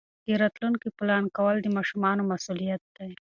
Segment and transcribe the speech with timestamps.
[0.27, 3.11] د راتلونکي پلان کول د ماشومانو مسؤلیت دی.